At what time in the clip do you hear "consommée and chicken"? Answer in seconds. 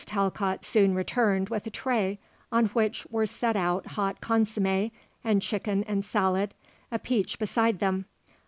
4.19-5.83